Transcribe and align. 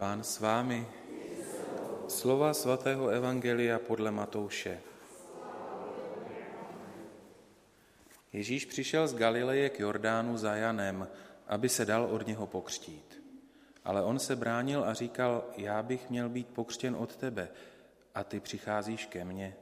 Pán 0.00 0.24
s 0.24 0.40
vámi. 0.40 0.88
Slova 2.08 2.54
svatého 2.56 3.08
Evangelia 3.08 3.78
podle 3.78 4.10
Matouše. 4.10 4.80
Ježíš 8.32 8.64
přišel 8.64 9.08
z 9.08 9.14
Galileje 9.14 9.68
k 9.68 9.80
Jordánu 9.80 10.36
za 10.36 10.56
Janem, 10.56 11.08
aby 11.46 11.68
se 11.68 11.84
dal 11.84 12.04
od 12.04 12.26
něho 12.26 12.46
pokřtít. 12.46 13.22
Ale 13.84 14.02
on 14.02 14.18
se 14.18 14.36
bránil 14.36 14.84
a 14.84 14.94
říkal, 14.94 15.44
já 15.56 15.82
bych 15.82 16.10
měl 16.10 16.28
být 16.28 16.48
pokřtěn 16.48 16.96
od 16.96 17.16
tebe 17.16 17.48
a 18.14 18.24
ty 18.24 18.40
přicházíš 18.40 19.06
ke 19.06 19.24
mně. 19.24 19.56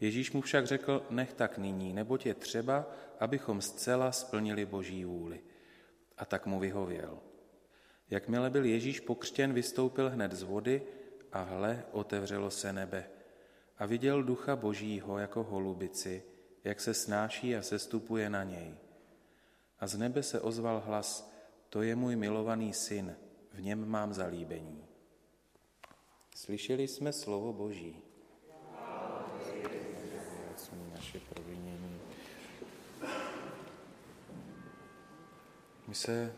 Ježíš 0.00 0.32
mu 0.32 0.40
však 0.40 0.66
řekl, 0.66 1.06
nech 1.10 1.32
tak 1.32 1.58
nyní, 1.58 1.92
neboť 1.92 2.26
je 2.26 2.34
třeba, 2.34 2.86
abychom 3.20 3.60
zcela 3.60 4.12
splnili 4.12 4.66
boží 4.66 5.04
vůli. 5.04 5.40
A 6.18 6.24
tak 6.24 6.46
mu 6.46 6.60
vyhověl. 6.60 7.33
Jakmile 8.10 8.50
byl 8.50 8.64
Ježíš 8.64 9.00
pokřtěn, 9.00 9.52
vystoupil 9.52 10.10
hned 10.10 10.32
z 10.32 10.42
vody 10.42 10.82
a 11.32 11.42
hle, 11.42 11.84
otevřelo 11.92 12.50
se 12.50 12.72
nebe. 12.72 13.10
A 13.78 13.86
viděl 13.86 14.22
ducha 14.22 14.56
božího 14.56 15.18
jako 15.18 15.42
holubici, 15.42 16.22
jak 16.64 16.80
se 16.80 16.94
snáší 16.94 17.56
a 17.56 17.62
sestupuje 17.62 18.30
na 18.30 18.44
něj. 18.44 18.74
A 19.80 19.86
z 19.86 19.96
nebe 19.96 20.22
se 20.22 20.40
ozval 20.40 20.82
hlas, 20.86 21.32
to 21.68 21.82
je 21.82 21.96
můj 21.96 22.16
milovaný 22.16 22.72
syn, 22.72 23.16
v 23.52 23.60
něm 23.60 23.88
mám 23.88 24.14
zalíbení. 24.14 24.84
Slyšeli 26.34 26.88
jsme 26.88 27.12
slovo 27.12 27.52
Boží. 27.52 28.02
naše 30.94 31.20
provinění. 31.20 32.00
My 35.88 35.94
se 35.94 36.34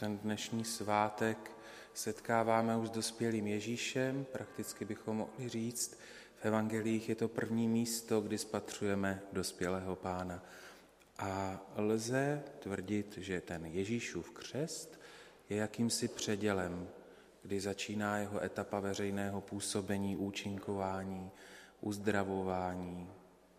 ten 0.00 0.18
dnešní 0.18 0.64
svátek 0.64 1.50
setkáváme 1.94 2.76
už 2.76 2.88
s 2.88 2.90
dospělým 2.90 3.46
Ježíšem, 3.46 4.26
prakticky 4.32 4.84
bychom 4.84 5.16
mohli 5.16 5.48
říct, 5.48 5.98
v 6.36 6.44
evangelích 6.44 7.08
je 7.08 7.14
to 7.14 7.28
první 7.28 7.68
místo, 7.68 8.20
kdy 8.20 8.38
spatřujeme 8.38 9.22
dospělého 9.32 9.96
pána. 9.96 10.42
A 11.18 11.60
lze 11.76 12.42
tvrdit, 12.58 13.18
že 13.18 13.40
ten 13.40 13.66
Ježíšův 13.66 14.30
křest 14.30 15.00
je 15.48 15.56
jakýmsi 15.56 16.08
předělem, 16.08 16.88
kdy 17.42 17.60
začíná 17.60 18.18
jeho 18.18 18.44
etapa 18.44 18.80
veřejného 18.80 19.40
působení, 19.40 20.16
účinkování, 20.16 21.30
uzdravování, 21.80 23.10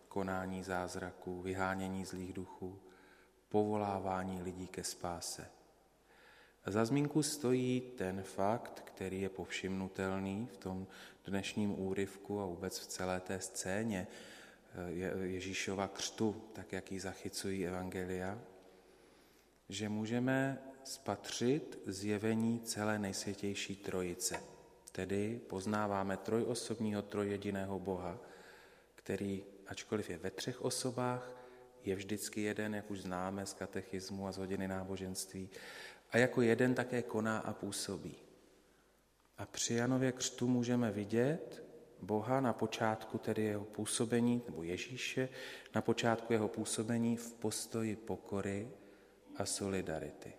konání 0.08 0.62
zázraků, 0.62 1.42
vyhánění 1.42 2.04
zlých 2.04 2.32
duchů, 2.32 2.78
povolávání 3.48 4.42
lidí 4.42 4.66
ke 4.66 4.84
spáse. 4.84 5.61
Za 6.66 6.84
zmínku 6.84 7.22
stojí 7.22 7.80
ten 7.80 8.22
fakt, 8.22 8.80
který 8.80 9.20
je 9.20 9.28
povšimnutelný 9.28 10.48
v 10.52 10.56
tom 10.56 10.86
dnešním 11.24 11.80
úryvku 11.80 12.40
a 12.40 12.46
vůbec 12.46 12.78
v 12.78 12.86
celé 12.86 13.20
té 13.20 13.40
scéně 13.40 14.06
eh, 14.74 15.26
Ježíšova 15.26 15.88
křtu, 15.88 16.42
tak 16.52 16.72
jak 16.72 16.92
ji 16.92 17.00
zachycují 17.00 17.66
evangelia, 17.66 18.38
že 19.68 19.88
můžeme 19.88 20.58
spatřit 20.84 21.78
zjevení 21.86 22.60
celé 22.60 22.98
nejsvětější 22.98 23.76
trojice. 23.76 24.40
Tedy 24.92 25.40
poznáváme 25.48 26.16
trojosobního, 26.16 27.02
trojjediného 27.02 27.78
Boha, 27.78 28.18
který, 28.94 29.44
ačkoliv 29.66 30.10
je 30.10 30.18
ve 30.18 30.30
třech 30.30 30.62
osobách, 30.62 31.30
je 31.84 31.96
vždycky 31.96 32.40
jeden, 32.40 32.74
jak 32.74 32.90
už 32.90 33.00
známe 33.00 33.46
z 33.46 33.54
katechismu 33.54 34.26
a 34.26 34.32
z 34.32 34.38
hodiny 34.38 34.68
náboženství, 34.68 35.50
a 36.12 36.18
jako 36.18 36.42
jeden 36.42 36.74
také 36.74 37.02
koná 37.02 37.38
a 37.38 37.52
působí. 37.52 38.16
A 39.38 39.46
při 39.46 39.74
Janově 39.74 40.12
křtu 40.12 40.48
můžeme 40.48 40.90
vidět 40.90 41.64
Boha 42.02 42.40
na 42.40 42.52
počátku 42.52 43.18
tedy 43.18 43.42
jeho 43.42 43.64
působení, 43.64 44.42
nebo 44.46 44.62
Ježíše, 44.62 45.28
na 45.74 45.82
počátku 45.82 46.32
jeho 46.32 46.48
působení 46.48 47.16
v 47.16 47.32
postoji 47.32 47.96
pokory 47.96 48.70
a 49.36 49.46
solidarity. 49.46 50.32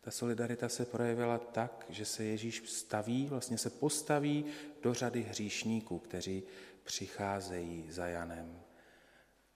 Ta 0.00 0.10
solidarita 0.10 0.68
se 0.68 0.84
projevila 0.84 1.38
tak, 1.38 1.86
že 1.88 2.04
se 2.04 2.24
Ježíš 2.24 2.62
staví, 2.66 3.26
vlastně 3.26 3.58
se 3.58 3.70
postaví 3.70 4.44
do 4.82 4.94
řady 4.94 5.22
hříšníků, 5.22 5.98
kteří 5.98 6.42
přicházejí 6.84 7.86
za 7.90 8.06
Janem. 8.06 8.60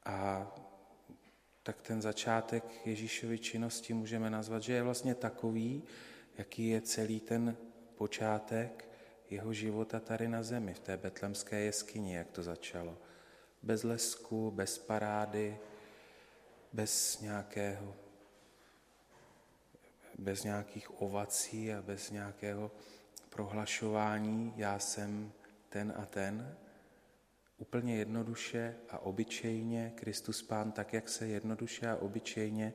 A 0.04 0.46
tak 1.66 1.82
ten 1.82 2.02
začátek 2.02 2.86
Ježíšovy 2.86 3.38
činnosti 3.38 3.94
můžeme 3.94 4.30
nazvat, 4.30 4.62
že 4.62 4.72
je 4.72 4.82
vlastně 4.82 5.14
takový, 5.14 5.82
jaký 6.38 6.68
je 6.68 6.80
celý 6.80 7.20
ten 7.20 7.56
počátek 7.96 8.88
jeho 9.30 9.52
života 9.52 10.00
tady 10.00 10.28
na 10.28 10.42
zemi, 10.42 10.74
v 10.74 10.78
té 10.78 10.96
betlemské 10.96 11.60
jeskyni, 11.60 12.14
jak 12.14 12.30
to 12.30 12.42
začalo. 12.42 12.98
Bez 13.62 13.82
lesku, 13.82 14.50
bez 14.50 14.78
parády, 14.78 15.58
bez 16.72 17.20
nějakého 17.20 17.94
bez 20.18 20.42
nějakých 20.42 21.02
ovací 21.02 21.72
a 21.72 21.82
bez 21.82 22.10
nějakého 22.10 22.70
prohlašování, 23.30 24.54
já 24.56 24.78
jsem 24.78 25.32
ten 25.68 25.94
a 25.96 26.06
ten, 26.06 26.56
úplně 27.58 27.96
jednoduše 27.96 28.74
a 28.90 28.98
obyčejně 28.98 29.92
Kristus 29.96 30.42
Pán, 30.42 30.72
tak 30.72 30.92
jak 30.92 31.08
se 31.08 31.26
jednoduše 31.26 31.88
a 31.88 31.96
obyčejně 31.96 32.74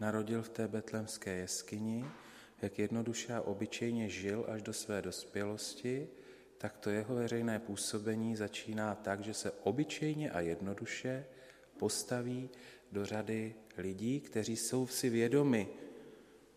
narodil 0.00 0.42
v 0.42 0.48
té 0.48 0.68
betlemské 0.68 1.36
jeskyni, 1.36 2.04
jak 2.62 2.78
jednoduše 2.78 3.34
a 3.34 3.40
obyčejně 3.40 4.08
žil 4.08 4.44
až 4.48 4.62
do 4.62 4.72
své 4.72 5.02
dospělosti, 5.02 6.08
tak 6.58 6.78
to 6.78 6.90
jeho 6.90 7.14
veřejné 7.14 7.58
působení 7.58 8.36
začíná 8.36 8.94
tak, 8.94 9.20
že 9.20 9.34
se 9.34 9.50
obyčejně 9.50 10.30
a 10.30 10.40
jednoduše 10.40 11.26
postaví 11.78 12.50
do 12.92 13.06
řady 13.06 13.54
lidí, 13.76 14.20
kteří 14.20 14.56
jsou 14.56 14.86
si 14.86 15.10
vědomi 15.10 15.68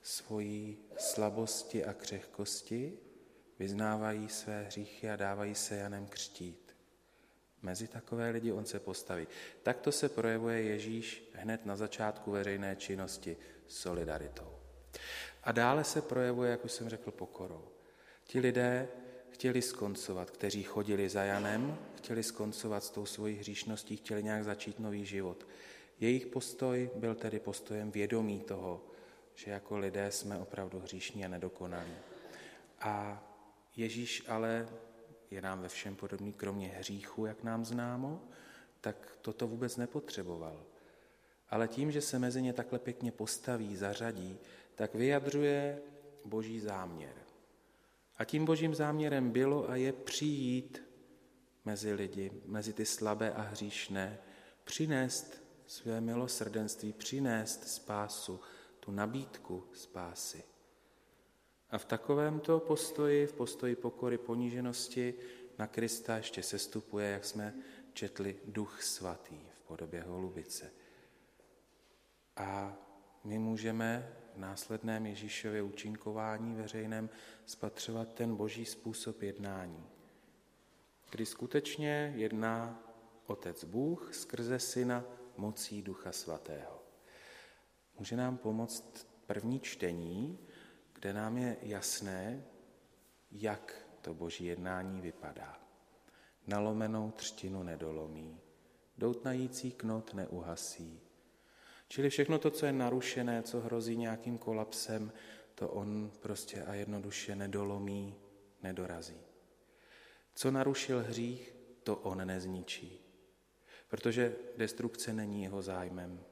svojí 0.02 0.78
slabosti 0.98 1.86
a 1.86 1.94
křehkosti, 1.94 2.94
vyznávají 3.60 4.30
své 4.30 4.64
hříchy 4.64 5.10
a 5.10 5.16
dávají 5.16 5.56
se 5.56 5.76
Janem 5.76 6.06
křtít. 6.06 6.63
Mezi 7.64 7.88
takové 7.88 8.30
lidi 8.30 8.52
on 8.52 8.66
se 8.66 8.80
postaví. 8.80 9.28
Takto 9.64 9.92
se 9.92 10.10
projevuje 10.10 10.62
Ježíš 10.62 11.32
hned 11.34 11.66
na 11.66 11.76
začátku 11.76 12.32
veřejné 12.32 12.76
činnosti 12.76 13.38
solidaritou. 13.68 14.48
A 15.44 15.52
dále 15.52 15.84
se 15.84 16.02
projevuje, 16.02 16.52
jak 16.52 16.66
už 16.66 16.72
jsem 16.72 16.90
řekl, 16.90 17.12
pokorou. 17.12 17.68
Ti 18.24 18.40
lidé 18.40 18.88
chtěli 19.30 19.62
skoncovat, 19.62 20.32
kteří 20.32 20.64
chodili 20.64 21.10
za 21.10 21.24
Janem, 21.24 21.78
chtěli 21.98 22.24
skoncovat 22.24 22.84
s 22.84 22.90
tou 22.90 23.06
svojí 23.06 23.36
hříšností, 23.36 23.98
chtěli 23.98 24.24
nějak 24.24 24.44
začít 24.44 24.80
nový 24.80 25.06
život. 25.06 25.48
Jejich 26.00 26.26
postoj 26.26 26.90
byl 26.96 27.16
tedy 27.16 27.40
postojem 27.40 27.92
vědomí 27.92 28.40
toho, 28.40 28.82
že 29.36 29.52
jako 29.52 29.78
lidé 29.78 30.12
jsme 30.12 30.38
opravdu 30.38 30.80
hříšní 30.80 31.26
a 31.26 31.28
nedokonalí. 31.28 31.96
A 32.80 33.24
Ježíš 33.76 34.24
ale 34.28 34.68
je 35.34 35.42
nám 35.42 35.62
ve 35.62 35.70
všem 35.70 35.96
podobný, 35.96 36.34
kromě 36.34 36.68
hříchu, 36.68 37.26
jak 37.26 37.44
nám 37.44 37.66
známo, 37.66 38.22
tak 38.82 39.18
toto 39.22 39.48
vůbec 39.48 39.78
nepotřeboval. 39.78 40.66
Ale 41.50 41.68
tím, 41.68 41.92
že 41.92 42.02
se 42.02 42.20
mezi 42.20 42.42
ně 42.42 42.54
takhle 42.54 42.80
pěkně 42.80 43.12
postaví, 43.12 43.76
zařadí, 43.76 44.38
tak 44.76 44.96
vyjadřuje 44.96 45.82
boží 46.26 46.60
záměr. 46.60 47.14
A 48.18 48.26
tím 48.26 48.46
božím 48.46 48.76
záměrem 48.76 49.32
bylo 49.32 49.70
a 49.70 49.76
je 49.76 49.94
přijít 49.94 50.84
mezi 51.66 51.94
lidi, 51.94 52.32
mezi 52.46 52.74
ty 52.74 52.86
slabé 52.86 53.34
a 53.34 53.42
hříšné, 53.42 54.20
přinést 54.64 55.44
své 55.68 56.02
milosrdenství, 56.02 56.94
přinést 56.94 57.68
spásu, 57.68 58.40
tu 58.80 58.92
nabídku 58.92 59.64
spásy. 59.74 60.53
A 61.74 61.78
v 61.78 61.86
takovémto 61.86 62.60
postoji, 62.60 63.28
v 63.28 63.34
postoji 63.34 63.76
pokory, 63.76 64.18
poníženosti 64.18 65.14
na 65.60 65.68
Krista 65.68 66.18
ještě 66.18 66.44
sestupuje, 66.44 67.10
jak 67.10 67.26
jsme 67.26 67.54
četli, 67.94 68.36
duch 68.46 68.84
svatý 68.84 69.40
v 69.54 69.62
podobě 69.62 70.02
holubice. 70.02 70.72
A 72.36 72.78
my 73.24 73.40
můžeme 73.40 74.14
v 74.36 74.38
následném 74.38 75.06
Ježíšově 75.06 75.62
účinkování 75.62 76.56
veřejném 76.56 77.10
spatřovat 77.46 78.14
ten 78.14 78.36
boží 78.36 78.66
způsob 78.66 79.22
jednání, 79.22 79.90
kdy 81.12 81.26
skutečně 81.26 82.14
jedná 82.16 82.84
Otec 83.26 83.64
Bůh 83.64 84.16
skrze 84.16 84.60
Syna 84.60 85.06
mocí 85.38 85.82
Ducha 85.82 86.12
Svatého. 86.12 86.84
Může 88.00 88.16
nám 88.16 88.38
pomoct 88.38 89.08
první 89.26 89.60
čtení, 89.60 90.40
kde 91.04 91.14
nám 91.14 91.38
je 91.38 91.58
jasné, 91.62 92.44
jak 93.32 93.88
to 94.02 94.14
boží 94.14 94.46
jednání 94.46 95.02
vypadá. 95.02 95.60
Nalomenou 96.48 97.12
třtinu 97.12 97.64
nedolomí, 97.64 98.40
doutnající 98.98 99.72
knot 99.72 100.14
neuhasí. 100.14 101.02
Čili 101.88 102.10
všechno 102.10 102.40
to, 102.40 102.52
co 102.52 102.66
je 102.66 102.72
narušené, 102.72 103.44
co 103.44 103.60
hrozí 103.60 103.98
nějakým 103.98 104.38
kolapsem, 104.38 105.12
to 105.56 105.70
on 105.70 106.12
prostě 106.20 106.64
a 106.64 106.74
jednoduše 106.74 107.36
nedolomí, 107.36 108.16
nedorazí. 108.62 109.22
Co 110.36 110.52
narušil 110.52 111.04
hřích, 111.04 111.56
to 111.84 111.96
on 111.96 112.28
nezničí. 112.28 113.00
Protože 113.88 114.36
destrukce 114.58 115.14
není 115.14 115.44
jeho 115.44 115.62
zájmem. 115.62 116.24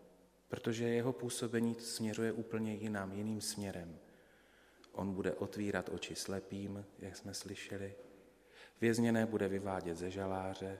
Protože 0.47 0.87
jeho 0.87 1.13
působení 1.13 1.75
směřuje 1.79 2.31
úplně 2.31 2.73
jinam, 2.73 3.11
jiným 3.11 3.41
směrem. 3.41 3.99
On 4.91 5.13
bude 5.13 5.33
otvírat 5.33 5.89
oči 5.89 6.15
slepým, 6.15 6.85
jak 6.99 7.17
jsme 7.17 7.33
slyšeli. 7.33 7.95
Vězněné 8.81 9.25
bude 9.25 9.47
vyvádět 9.47 9.97
ze 9.97 10.11
žaláře. 10.11 10.79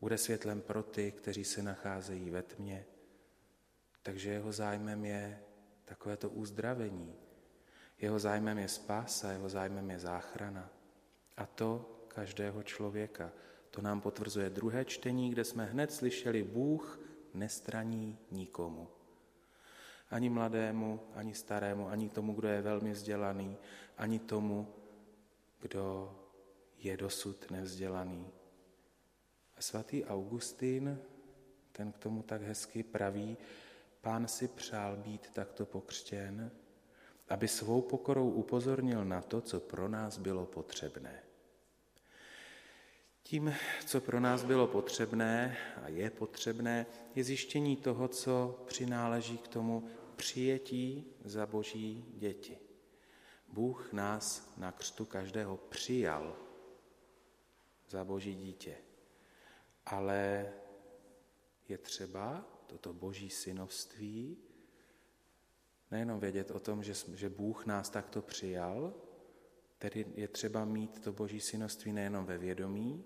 Bude 0.00 0.18
světlem 0.18 0.60
pro 0.60 0.82
ty, 0.82 1.12
kteří 1.12 1.44
se 1.44 1.62
nacházejí 1.62 2.30
ve 2.30 2.42
tmě. 2.42 2.86
Takže 4.02 4.30
jeho 4.30 4.52
zájmem 4.52 5.04
je 5.04 5.40
takovéto 5.84 6.30
uzdravení. 6.30 7.14
Jeho 7.98 8.18
zájmem 8.18 8.58
je 8.58 8.68
spása, 8.68 9.32
jeho 9.32 9.48
zájmem 9.48 9.90
je 9.90 9.98
záchrana. 9.98 10.70
A 11.36 11.46
to 11.46 12.00
každého 12.08 12.62
člověka. 12.62 13.32
To 13.70 13.82
nám 13.82 14.00
potvrzuje 14.00 14.50
druhé 14.50 14.84
čtení, 14.84 15.30
kde 15.30 15.44
jsme 15.44 15.64
hned 15.64 15.92
slyšeli, 15.92 16.42
Bůh 16.42 17.00
nestraní 17.34 18.18
nikomu. 18.30 18.88
Ani 20.10 20.28
mladému, 20.28 21.00
ani 21.14 21.34
starému, 21.34 21.88
ani 21.88 22.08
tomu, 22.08 22.32
kdo 22.32 22.48
je 22.48 22.62
velmi 22.62 22.92
vzdělaný, 22.92 23.56
ani 23.98 24.18
tomu, 24.18 24.68
kdo 25.60 26.16
je 26.78 26.96
dosud 26.96 27.50
nevzdělaný. 27.50 28.26
A 29.56 29.62
svatý 29.62 30.04
Augustín, 30.04 30.98
ten 31.72 31.92
k 31.92 31.98
tomu 31.98 32.22
tak 32.22 32.42
hezky 32.42 32.82
praví, 32.82 33.36
pán 34.00 34.28
si 34.28 34.48
přál 34.48 34.96
být 34.96 35.30
takto 35.30 35.66
pokřtěn, 35.66 36.50
aby 37.28 37.48
svou 37.48 37.80
pokorou 37.80 38.30
upozornil 38.30 39.04
na 39.04 39.22
to, 39.22 39.40
co 39.40 39.60
pro 39.60 39.88
nás 39.88 40.18
bylo 40.18 40.46
potřebné. 40.46 41.22
Tím, 43.22 43.54
co 43.86 44.00
pro 44.00 44.20
nás 44.20 44.44
bylo 44.44 44.66
potřebné 44.66 45.56
a 45.82 45.88
je 45.88 46.10
potřebné, 46.10 46.86
je 47.14 47.24
zjištění 47.24 47.76
toho, 47.76 48.08
co 48.08 48.64
přináleží 48.66 49.38
k 49.38 49.48
tomu 49.48 49.88
přijetí 50.20 51.04
za 51.24 51.46
boží 51.46 52.04
děti. 52.16 52.58
Bůh 53.48 53.92
nás 53.92 54.52
na 54.56 54.72
křtu 54.72 55.04
každého 55.04 55.56
přijal 55.56 56.36
za 57.88 58.04
boží 58.04 58.34
dítě. 58.34 58.76
Ale 59.86 60.52
je 61.68 61.78
třeba 61.78 62.44
toto 62.66 62.92
boží 62.92 63.30
synovství 63.30 64.36
nejenom 65.90 66.20
vědět 66.20 66.50
o 66.50 66.60
tom, 66.60 66.82
že, 66.82 66.94
že 67.14 67.28
Bůh 67.28 67.66
nás 67.66 67.90
takto 67.90 68.22
přijal, 68.22 68.94
tedy 69.78 70.06
je 70.14 70.28
třeba 70.28 70.64
mít 70.64 71.00
to 71.00 71.12
boží 71.12 71.40
synovství 71.40 71.92
nejenom 71.92 72.24
ve 72.24 72.38
vědomí, 72.38 73.04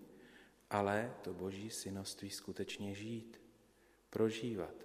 ale 0.70 1.14
to 1.22 1.34
boží 1.34 1.70
synoství 1.70 2.30
skutečně 2.30 2.94
žít, 2.94 3.40
prožívat. 4.10 4.83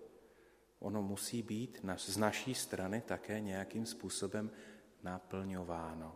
Ono 0.80 1.02
musí 1.02 1.42
být 1.42 1.86
z 1.96 2.18
naší 2.18 2.54
strany 2.54 3.02
také 3.02 3.40
nějakým 3.40 3.86
způsobem 3.86 4.52
naplňováno. 5.04 6.16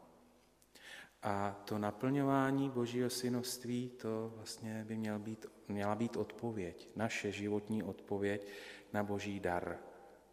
A 1.21 1.61
to 1.65 1.77
naplňování 1.77 2.69
božího 2.69 3.09
synoství, 3.09 3.89
to 3.89 4.33
vlastně 4.35 4.85
by 4.87 4.97
měl 4.97 5.19
být, 5.19 5.45
měla 5.67 5.95
být 5.95 6.17
odpověď, 6.17 6.89
naše 6.95 7.31
životní 7.31 7.83
odpověď 7.83 8.47
na 8.93 9.03
boží 9.03 9.39
dar. 9.39 9.77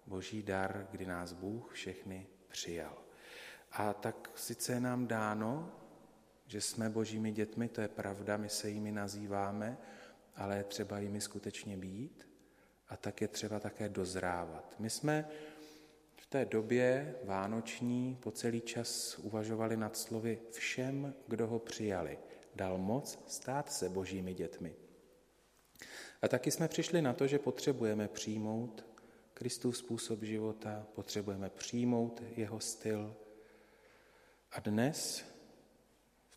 Boží 0.07 0.43
dar, 0.43 0.89
kdy 0.91 1.07
nás 1.07 1.33
Bůh 1.33 1.73
všechny 1.73 2.27
přijal. 2.49 2.99
A 3.73 3.93
tak 3.93 4.31
sice 4.35 4.73
je 4.73 4.81
nám 4.81 5.07
dáno 5.07 5.73
že 6.51 6.61
jsme 6.61 6.91
božími 6.91 7.33
dětmi, 7.33 7.69
to 7.69 7.81
je 7.81 7.89
pravda, 7.89 8.37
my 8.37 8.49
se 8.49 8.71
jimi 8.71 8.93
nazýváme, 8.93 9.79
ale 10.37 10.65
třeba 10.65 10.99
jimi 10.99 11.21
skutečně 11.21 11.77
být 11.77 12.30
a 12.91 12.97
tak 12.97 13.21
je 13.21 13.29
třeba 13.29 13.61
také 13.61 13.89
dozrávat. 13.89 14.75
My 14.79 14.91
jsme 14.91 15.29
v 16.17 16.27
té 16.27 16.45
době 16.45 17.15
vánoční 17.25 18.19
po 18.21 18.31
celý 18.31 18.61
čas 18.61 19.19
uvažovali 19.19 19.77
nad 19.77 19.97
slovy 19.97 20.39
všem, 20.51 21.15
kdo 21.27 21.47
ho 21.47 21.59
přijali. 21.59 22.19
Dal 22.55 22.79
moc 22.79 23.19
stát 23.27 23.73
se 23.73 23.89
božími 23.89 24.35
dětmi. 24.35 24.75
A 26.23 26.29
taky 26.29 26.51
jsme 26.51 26.69
přišli 26.69 27.03
na 27.03 27.13
to, 27.13 27.27
že 27.27 27.39
potřebujeme 27.39 28.09
přijmout 28.09 28.85
Kristův 29.35 29.77
způsob 29.77 30.23
života, 30.23 30.87
potřebujeme 30.95 31.51
přijmout 31.51 32.23
jeho 32.37 32.61
styl. 32.61 33.17
A 34.53 34.61
dnes 34.61 35.25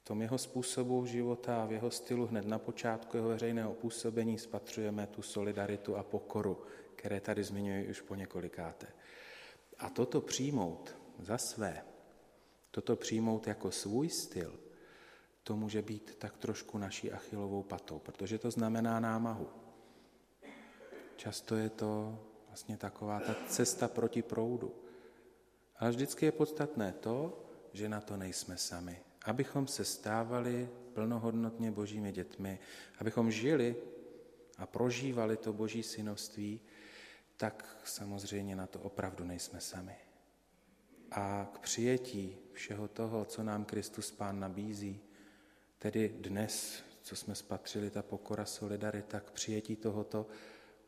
tom 0.03 0.21
jeho 0.21 0.37
způsobu 0.37 1.05
života 1.05 1.63
a 1.63 1.65
v 1.65 1.71
jeho 1.71 1.91
stylu 1.91 2.27
hned 2.27 2.45
na 2.45 2.59
počátku 2.59 3.17
jeho 3.17 3.29
veřejného 3.29 3.73
působení 3.73 4.39
spatřujeme 4.39 5.07
tu 5.07 5.21
solidaritu 5.21 5.95
a 5.95 6.03
pokoru, 6.03 6.61
které 6.95 7.19
tady 7.19 7.43
zmiňuji 7.43 7.89
už 7.89 8.01
po 8.01 8.15
několikáté. 8.15 8.87
A 9.79 9.89
toto 9.89 10.21
přijmout 10.21 10.95
za 11.19 11.37
své, 11.37 11.85
toto 12.71 12.95
přijmout 12.95 13.47
jako 13.47 13.71
svůj 13.71 14.09
styl, 14.09 14.59
to 15.43 15.55
může 15.55 15.81
být 15.81 16.15
tak 16.15 16.37
trošku 16.37 16.77
naší 16.77 17.11
achilovou 17.11 17.63
patou, 17.63 17.99
protože 17.99 18.37
to 18.37 18.51
znamená 18.51 18.99
námahu. 18.99 19.49
Často 21.15 21.55
je 21.55 21.69
to 21.69 22.19
vlastně 22.47 22.77
taková 22.77 23.19
ta 23.19 23.35
cesta 23.47 23.87
proti 23.87 24.21
proudu. 24.21 24.75
Ale 25.77 25.89
vždycky 25.89 26.25
je 26.25 26.31
podstatné 26.31 26.91
to, 26.91 27.43
že 27.73 27.89
na 27.89 28.01
to 28.01 28.17
nejsme 28.17 28.57
sami, 28.57 29.01
abychom 29.23 29.67
se 29.67 29.85
stávali 29.85 30.69
plnohodnotně 30.93 31.71
božími 31.71 32.11
dětmi, 32.11 32.59
abychom 32.99 33.31
žili 33.31 33.75
a 34.57 34.65
prožívali 34.65 35.37
to 35.37 35.53
boží 35.53 35.83
synovství, 35.83 36.59
tak 37.37 37.77
samozřejmě 37.85 38.55
na 38.55 38.67
to 38.67 38.79
opravdu 38.79 39.23
nejsme 39.23 39.59
sami. 39.59 39.95
A 41.11 41.51
k 41.53 41.59
přijetí 41.59 42.37
všeho 42.53 42.87
toho, 42.87 43.25
co 43.25 43.43
nám 43.43 43.65
Kristus 43.65 44.11
Pán 44.11 44.39
nabízí, 44.39 45.01
tedy 45.79 46.09
dnes, 46.19 46.83
co 47.01 47.15
jsme 47.15 47.35
spatřili, 47.35 47.89
ta 47.89 48.01
pokora, 48.01 48.45
solidarita, 48.45 49.19
k 49.19 49.31
přijetí 49.31 49.75
tohoto 49.75 50.27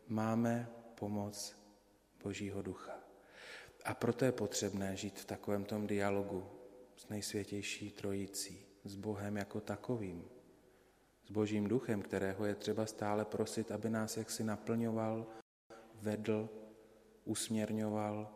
máme 0.07 0.69
pomoc 0.95 1.55
Božího 2.23 2.61
ducha. 2.61 2.93
A 3.85 3.93
proto 3.93 4.25
je 4.25 4.31
potřebné 4.31 4.95
žít 4.95 5.19
v 5.19 5.25
takovém 5.25 5.65
tom 5.65 5.87
dialogu 5.87 6.54
s 6.95 7.09
nejsvětější 7.09 7.91
trojicí, 7.91 8.65
s 8.83 8.95
Bohem 8.95 9.37
jako 9.37 9.61
takovým, 9.61 10.29
s 11.25 11.31
Božím 11.31 11.67
duchem, 11.67 12.01
kterého 12.01 12.45
je 12.45 12.55
třeba 12.55 12.85
stále 12.85 13.25
prosit, 13.25 13.71
aby 13.71 13.89
nás 13.89 14.17
jaksi 14.17 14.43
naplňoval, 14.43 15.27
vedl, 16.01 16.49
usměrňoval 17.23 18.35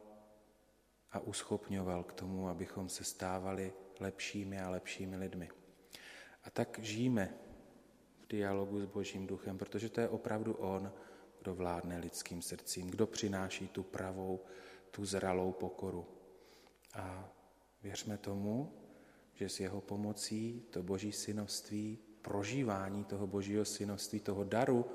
a 1.12 1.20
uschopňoval 1.20 2.04
k 2.04 2.14
tomu, 2.14 2.50
abychom 2.50 2.90
se 2.90 3.04
stávali 3.04 3.74
lepšími 4.00 4.60
a 4.60 4.70
lepšími 4.70 5.18
lidmi. 5.18 5.50
A 6.44 6.50
tak 6.50 6.80
žijeme 6.82 7.34
v 8.20 8.28
dialogu 8.28 8.82
s 8.82 8.86
Božím 8.86 9.28
duchem, 9.28 9.58
protože 9.58 9.90
to 9.90 10.02
je 10.02 10.10
opravdu 10.10 10.54
On, 10.54 10.92
kdo 11.40 11.56
vládne 11.56 11.98
lidským 11.98 12.42
srdcím, 12.42 12.88
kdo 12.88 13.08
přináší 13.08 13.68
tu 13.68 13.84
pravou, 13.84 14.46
tu 14.92 15.06
zralou 15.06 15.52
pokoru. 15.52 16.08
A 16.94 17.30
Věřme 17.84 18.18
tomu, 18.18 18.74
že 19.34 19.50
s 19.50 19.60
jeho 19.60 19.82
pomocí 19.82 20.64
to 20.70 20.84
boží 20.84 21.12
synovství, 21.12 22.00
prožívání 22.22 23.04
toho 23.04 23.28
božího 23.28 23.66
synovství, 23.66 24.20
toho 24.20 24.44
daru, 24.44 24.86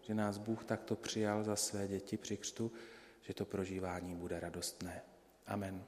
že 0.00 0.14
nás 0.14 0.38
Bůh 0.38 0.64
takto 0.64 0.96
přijal 0.96 1.44
za 1.44 1.56
své 1.56 1.88
děti 1.88 2.16
při 2.16 2.36
křtu, 2.36 2.72
že 3.20 3.34
to 3.34 3.44
prožívání 3.44 4.14
bude 4.14 4.40
radostné. 4.40 5.02
Amen. 5.46 5.84